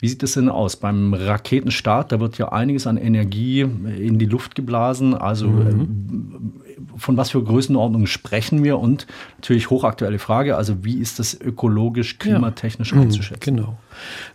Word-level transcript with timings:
Wie 0.00 0.08
sieht 0.08 0.22
das 0.22 0.32
denn 0.32 0.48
aus? 0.48 0.76
Beim 0.76 1.12
Raketenstart, 1.12 2.12
da 2.12 2.20
wird 2.20 2.38
ja 2.38 2.52
einiges 2.52 2.86
an 2.86 2.96
Energie 2.96 3.60
in 3.60 4.18
die 4.18 4.26
Luft 4.26 4.54
geblasen. 4.54 5.14
Also 5.14 5.48
mhm. 5.48 6.62
Äh, 6.64 6.78
von 6.96 7.16
was 7.16 7.30
für 7.30 7.42
Größenordnungen 7.42 8.06
sprechen 8.06 8.62
wir? 8.62 8.78
Und 8.78 9.06
natürlich 9.36 9.70
hochaktuelle 9.70 10.18
Frage, 10.18 10.56
also 10.56 10.84
wie 10.84 10.98
ist 10.98 11.18
das 11.18 11.38
ökologisch, 11.40 12.18
klimatechnisch 12.18 12.90
ja. 12.90 12.96
Mhm, 12.96 13.02
einzuschätzen? 13.02 13.56
Genau. 13.56 13.78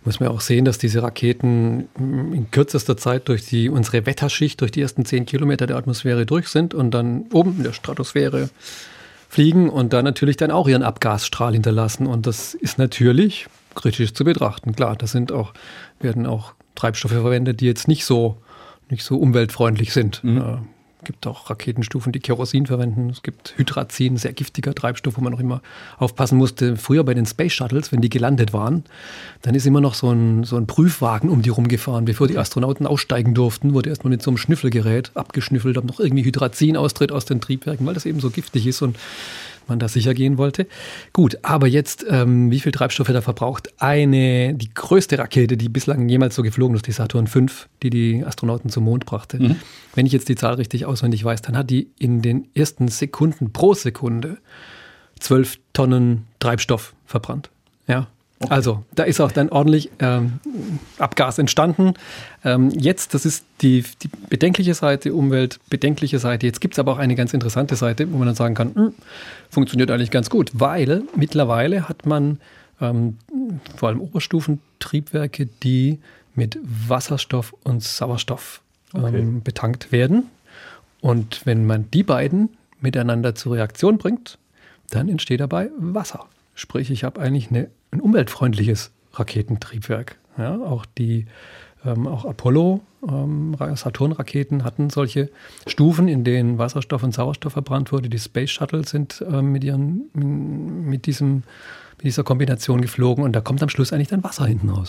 Muss 0.04 0.20
man 0.20 0.28
auch 0.28 0.40
sehen, 0.40 0.64
dass 0.64 0.78
diese 0.78 1.02
Raketen 1.02 1.88
in 1.98 2.50
kürzester 2.50 2.96
Zeit 2.96 3.28
durch 3.28 3.46
die, 3.46 3.70
unsere 3.70 4.04
Wetterschicht, 4.04 4.60
durch 4.60 4.70
die 4.70 4.82
ersten 4.82 5.04
zehn 5.04 5.24
Kilometer 5.24 5.66
der 5.66 5.76
Atmosphäre 5.76 6.26
durch 6.26 6.48
sind 6.48 6.74
und 6.74 6.90
dann 6.92 7.24
oben 7.32 7.56
in 7.58 7.62
der 7.62 7.72
Stratosphäre 7.72 8.50
fliegen 9.28 9.70
und 9.70 9.92
dann 9.92 10.04
natürlich 10.04 10.36
dann 10.36 10.50
auch 10.50 10.68
ihren 10.68 10.82
Abgasstrahl 10.82 11.54
hinterlassen. 11.54 12.06
Und 12.06 12.26
das 12.26 12.54
ist 12.54 12.78
natürlich 12.78 13.46
kritisch 13.74 14.14
zu 14.14 14.24
betrachten. 14.24 14.74
Klar, 14.74 14.96
da 14.96 15.06
sind 15.06 15.32
auch, 15.32 15.52
werden 16.00 16.26
auch 16.26 16.54
Treibstoffe 16.74 17.12
verwendet, 17.12 17.60
die 17.60 17.66
jetzt 17.66 17.88
nicht 17.88 18.04
so, 18.04 18.38
nicht 18.90 19.04
so 19.04 19.16
umweltfreundlich 19.16 19.92
sind. 19.92 20.22
Mhm. 20.24 20.38
Äh, 20.38 20.56
gibt 21.04 21.26
auch 21.26 21.48
Raketenstufen, 21.50 22.12
die 22.12 22.18
Kerosin 22.18 22.66
verwenden. 22.66 23.10
Es 23.10 23.22
gibt 23.22 23.54
Hydrazin, 23.56 24.16
sehr 24.16 24.32
giftiger 24.32 24.74
Treibstoff, 24.74 25.16
wo 25.16 25.20
man 25.20 25.34
auch 25.34 25.38
immer 25.38 25.60
aufpassen 25.98 26.38
musste. 26.38 26.76
Früher 26.76 27.04
bei 27.04 27.14
den 27.14 27.26
Space 27.26 27.52
Shuttles, 27.52 27.92
wenn 27.92 28.00
die 28.00 28.08
gelandet 28.08 28.52
waren, 28.52 28.84
dann 29.42 29.54
ist 29.54 29.66
immer 29.66 29.80
noch 29.80 29.94
so 29.94 30.10
ein, 30.10 30.44
so 30.44 30.56
ein 30.56 30.66
Prüfwagen 30.66 31.30
um 31.30 31.42
die 31.42 31.50
rumgefahren. 31.50 32.06
Bevor 32.06 32.26
die 32.26 32.38
Astronauten 32.38 32.86
aussteigen 32.86 33.34
durften, 33.34 33.74
wurde 33.74 33.90
erstmal 33.90 34.10
mit 34.10 34.22
so 34.22 34.30
einem 34.30 34.38
Schnüffelgerät 34.38 35.12
abgeschnüffelt, 35.14 35.78
ob 35.78 35.84
noch 35.84 36.00
irgendwie 36.00 36.24
Hydrazin 36.24 36.76
austritt 36.76 37.12
aus 37.12 37.24
den 37.24 37.40
Triebwerken, 37.40 37.86
weil 37.86 37.94
das 37.94 38.06
eben 38.06 38.20
so 38.20 38.30
giftig 38.30 38.66
ist. 38.66 38.82
Und 38.82 38.96
man 39.68 39.78
da 39.78 39.88
sicher 39.88 40.14
gehen 40.14 40.38
wollte. 40.38 40.66
Gut, 41.12 41.38
aber 41.42 41.66
jetzt, 41.66 42.04
ähm, 42.08 42.50
wie 42.50 42.60
viel 42.60 42.72
Treibstoff 42.72 43.08
er 43.08 43.14
da 43.14 43.20
verbraucht? 43.20 43.72
Eine, 43.78 44.54
die 44.54 44.72
größte 44.72 45.18
Rakete, 45.18 45.56
die 45.56 45.68
bislang 45.68 46.08
jemals 46.08 46.34
so 46.34 46.42
geflogen 46.42 46.76
ist, 46.76 46.86
die 46.86 46.92
Saturn 46.92 47.26
V, 47.26 47.46
die 47.82 47.90
die 47.90 48.24
Astronauten 48.24 48.70
zum 48.70 48.84
Mond 48.84 49.06
brachte. 49.06 49.38
Mhm. 49.38 49.56
Wenn 49.94 50.06
ich 50.06 50.12
jetzt 50.12 50.28
die 50.28 50.36
Zahl 50.36 50.54
richtig 50.54 50.86
auswendig 50.86 51.24
weiß, 51.24 51.42
dann 51.42 51.56
hat 51.56 51.70
die 51.70 51.90
in 51.98 52.22
den 52.22 52.48
ersten 52.54 52.88
Sekunden 52.88 53.52
pro 53.52 53.74
Sekunde 53.74 54.38
zwölf 55.18 55.58
Tonnen 55.72 56.26
Treibstoff 56.40 56.94
verbrannt. 57.06 57.50
Ja, 57.86 58.08
Okay. 58.40 58.52
Also, 58.52 58.84
da 58.94 59.04
ist 59.04 59.20
auch 59.20 59.32
dann 59.32 59.48
ordentlich 59.48 59.90
ähm, 60.00 60.40
Abgas 60.98 61.38
entstanden. 61.38 61.94
Ähm, 62.44 62.70
jetzt, 62.70 63.14
das 63.14 63.24
ist 63.24 63.44
die, 63.62 63.84
die 64.02 64.10
bedenkliche 64.28 64.74
Seite, 64.74 65.14
umweltbedenkliche 65.14 66.18
Seite. 66.18 66.46
Jetzt 66.46 66.60
gibt 66.60 66.74
es 66.74 66.78
aber 66.78 66.92
auch 66.92 66.98
eine 66.98 67.14
ganz 67.14 67.32
interessante 67.32 67.76
Seite, 67.76 68.12
wo 68.12 68.18
man 68.18 68.26
dann 68.26 68.34
sagen 68.34 68.54
kann, 68.54 68.72
mh, 68.74 68.82
hm, 68.82 68.94
funktioniert 69.50 69.90
eigentlich 69.90 70.10
ganz 70.10 70.30
gut, 70.30 70.50
weil 70.52 71.02
mittlerweile 71.16 71.88
hat 71.88 72.06
man 72.06 72.40
ähm, 72.80 73.18
vor 73.76 73.88
allem 73.88 74.00
Oberstufentriebwerke, 74.00 75.46
die 75.62 76.00
mit 76.34 76.58
Wasserstoff 76.62 77.54
und 77.62 77.82
Sauerstoff 77.82 78.60
okay. 78.92 79.18
Ähm, 79.18 79.42
betankt 79.42 79.92
werden. 79.92 80.24
Und 81.00 81.42
wenn 81.44 81.66
man 81.66 81.90
die 81.90 82.02
beiden 82.02 82.50
miteinander 82.80 83.34
zur 83.34 83.54
Reaktion 83.54 83.98
bringt, 83.98 84.38
dann 84.90 85.08
entsteht 85.08 85.40
dabei 85.40 85.70
Wasser. 85.78 86.26
Sprich, 86.54 86.90
ich 86.90 87.04
habe 87.04 87.20
eigentlich 87.20 87.50
eine 87.50 87.68
ein 87.94 88.00
umweltfreundliches 88.00 88.90
Raketentriebwerk. 89.14 90.16
Ja, 90.36 90.56
auch 90.56 90.84
die 90.86 91.26
ähm, 91.84 92.06
auch 92.06 92.24
Apollo, 92.24 92.80
ähm, 93.08 93.56
Saturn-Raketen 93.74 94.64
hatten 94.64 94.90
solche 94.90 95.30
Stufen, 95.66 96.08
in 96.08 96.24
denen 96.24 96.58
Wasserstoff 96.58 97.02
und 97.02 97.12
Sauerstoff 97.12 97.52
verbrannt 97.52 97.92
wurde. 97.92 98.08
Die 98.08 98.18
Space 98.18 98.50
Shuttle 98.50 98.86
sind 98.86 99.24
ähm, 99.30 99.52
mit, 99.52 99.64
ihren, 99.64 100.10
mit, 100.14 101.06
diesem, 101.06 101.42
mit 101.98 102.04
dieser 102.04 102.24
Kombination 102.24 102.80
geflogen 102.80 103.22
und 103.22 103.34
da 103.34 103.40
kommt 103.40 103.62
am 103.62 103.68
Schluss 103.68 103.92
eigentlich 103.92 104.08
dann 104.08 104.24
Wasser 104.24 104.46
hinten 104.46 104.70
raus. 104.70 104.82